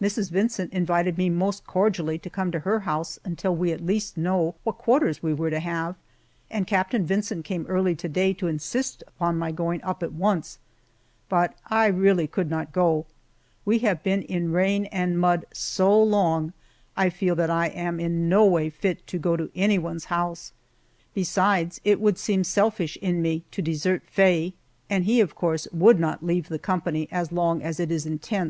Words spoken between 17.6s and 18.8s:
am in no way